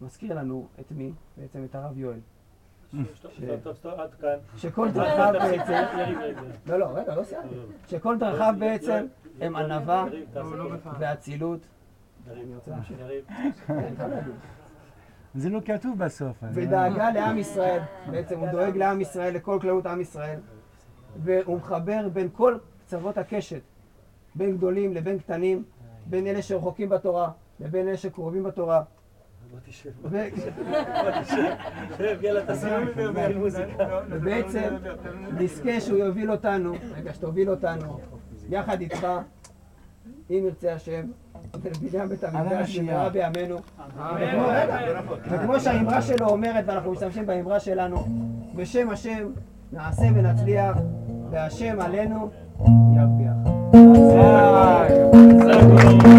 מזכיר 0.00 0.34
לנו 0.34 0.66
את 0.80 0.92
מי? 0.92 1.12
בעצם 1.36 1.64
את 1.64 1.74
הרב 1.74 1.98
יואל. 1.98 2.18
שכל 4.56 4.90
דרכיו 4.90 5.34
בעצם. 5.38 5.86
לא, 6.66 6.78
לא, 6.78 6.86
רגע, 6.94 7.14
לא 7.14 7.24
סיימתי. 7.24 7.54
שכל 7.86 8.18
דרכיו 8.18 8.54
בעצם 8.58 9.06
הם 9.40 9.56
ענווה. 9.56 10.06
ואצילות. 10.98 11.60
כן. 13.66 13.94
זה 15.34 15.48
לא 15.48 15.60
כתוב 15.64 15.98
בסוף. 15.98 16.36
ודאגה 16.52 17.10
לעם 17.10 17.38
ישראל, 17.38 17.80
בעצם 18.10 18.38
הוא 18.38 18.48
דואג 18.48 18.76
לעם 18.76 19.00
ישראל, 19.00 19.34
לכל 19.34 19.58
כללות 19.60 19.86
עם 19.86 20.00
ישראל, 20.00 20.40
והוא 21.22 21.56
מחבר 21.56 22.08
בין 22.12 22.28
כל 22.32 22.58
קצוות 22.84 23.18
הקשת, 23.18 23.60
בין 24.34 24.56
גדולים 24.56 24.94
לבין 24.94 25.18
קטנים, 25.18 25.64
בין 26.10 26.26
אלה 26.26 26.42
שרחוקים 26.42 26.88
בתורה 26.88 27.30
לבין 27.60 27.88
אלה 27.88 27.96
שקרובים 27.96 28.42
בתורה. 28.42 28.82
מוזיקה. 33.36 34.00
ובעצם 34.08 34.76
נזכה 35.38 35.80
שהוא 35.80 35.98
יוביל 35.98 36.30
אותנו, 36.30 36.72
רגע, 36.96 37.14
שתוביל 37.14 37.50
אותנו, 37.50 38.00
יחד 38.48 38.80
איתך, 38.80 39.06
אם 40.30 40.42
ירצה 40.46 40.72
השם, 40.72 41.06
לבניין 41.64 42.08
בית 42.08 42.24
המקדש. 42.24 42.78
במהרה 42.78 43.08
בימינו. 43.08 43.56
וכמו 45.30 45.60
שהאמרה 45.60 46.02
שלו 46.02 46.28
אומרת, 46.28 46.64
ואנחנו 46.66 46.92
משתמשים 46.92 47.26
באמרה 47.26 47.60
שלנו, 47.60 47.96
בשם 48.54 48.90
השם 48.90 49.28
נעשה 49.72 50.06
ונצליח, 50.14 50.76
והשם 51.30 51.80
עלינו 51.80 52.30
ירוויח. 52.96 53.57
Yeah. 54.08 54.88
Yeah. 54.88 56.06
Yeah. 56.06 56.17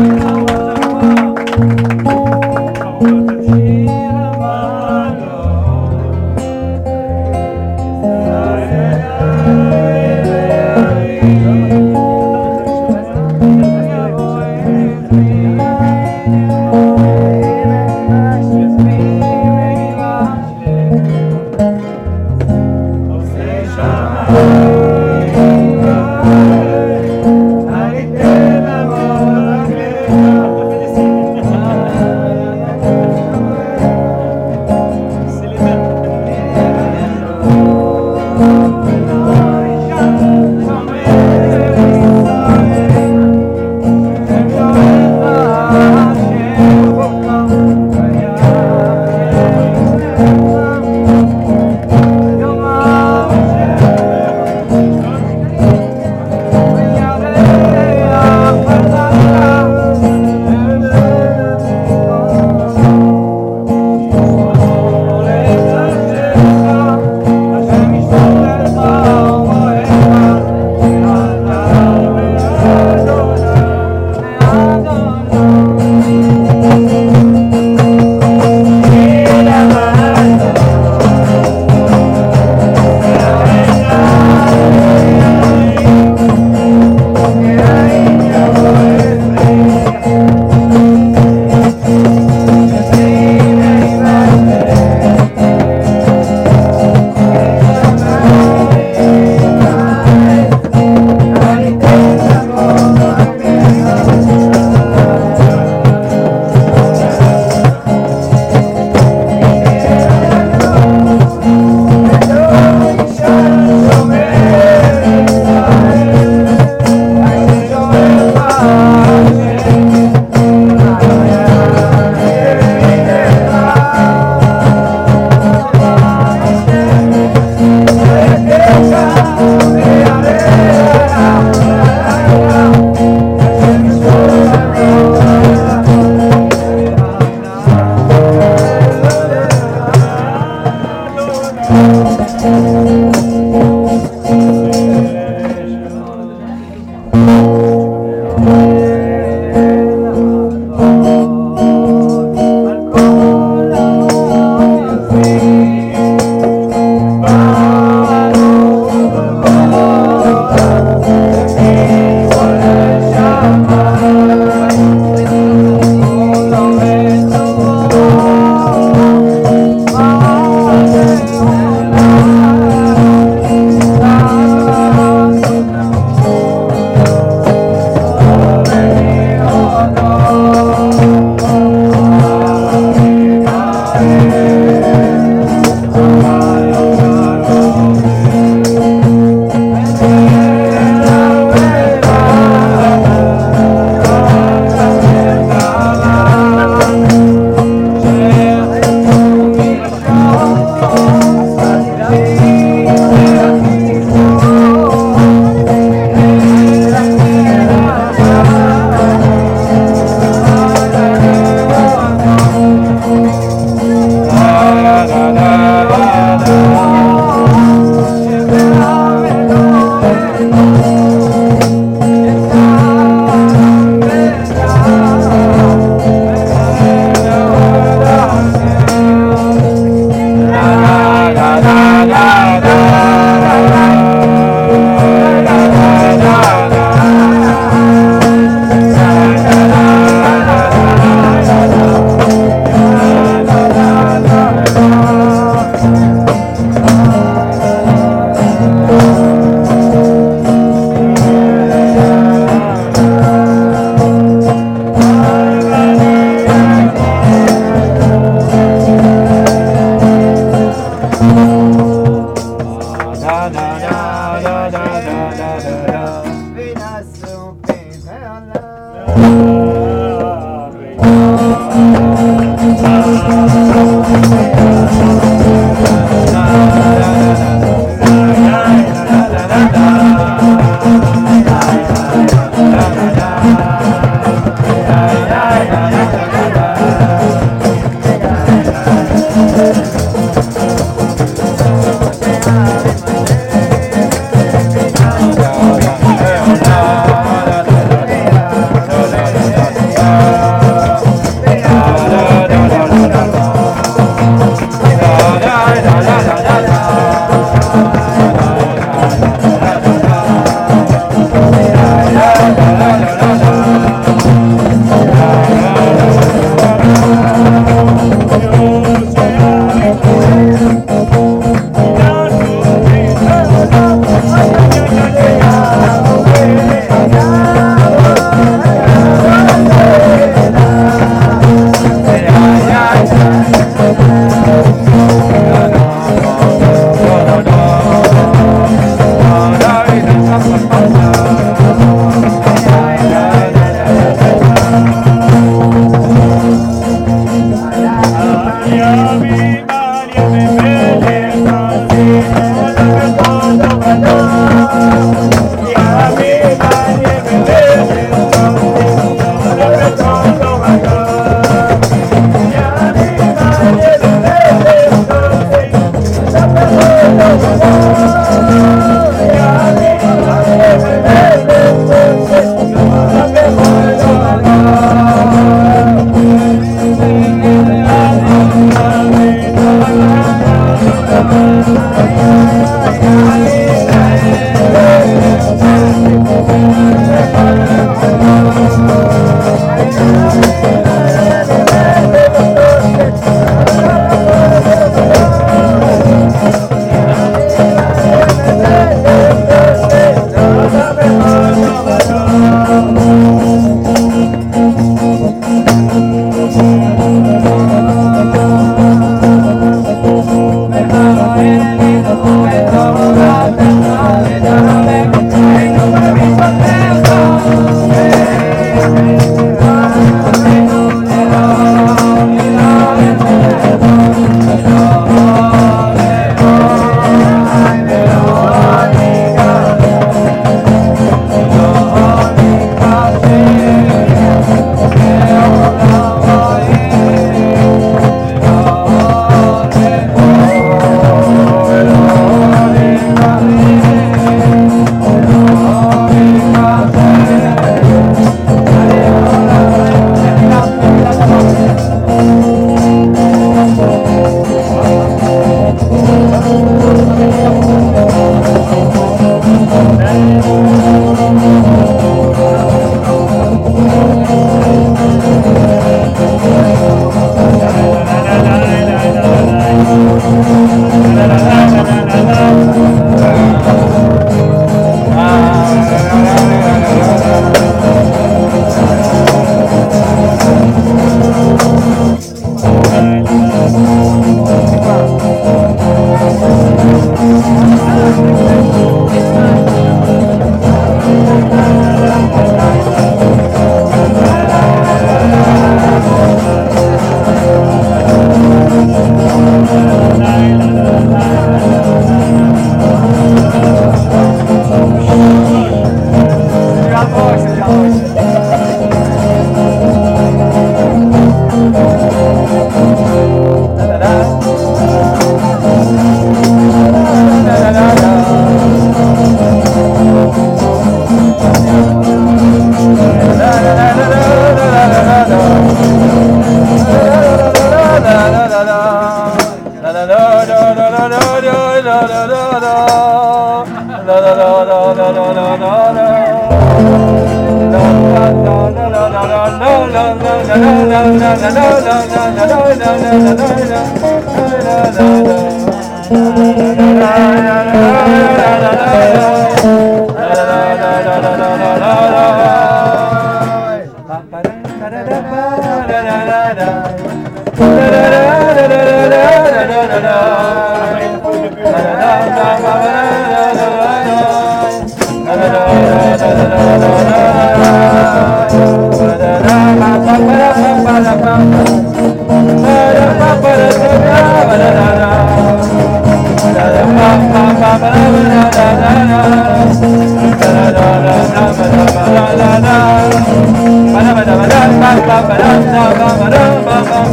ba 585.10 585.18
ba 585.28 585.36
da 585.42 585.52
ba 585.74 586.10
ba 586.20 586.28
da 586.34 586.44
ba 586.66 586.78
ba 586.86 587.09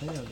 Valeu. 0.00 0.22